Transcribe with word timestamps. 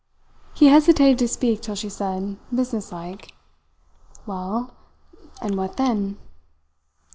He 0.55 0.65
hesitated 0.65 1.19
to 1.19 1.27
speak 1.27 1.61
till 1.61 1.75
she 1.75 1.87
said, 1.87 2.37
businesslike: 2.51 3.33
"Well. 4.25 4.73
And 5.43 5.55
what 5.55 5.77
then?" 5.77 6.17